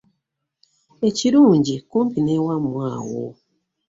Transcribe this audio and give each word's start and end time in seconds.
Ekirungi 1.07 1.75
kumpi 1.89 2.19
n'ewammwe 2.21 2.79
awo. 2.95 3.25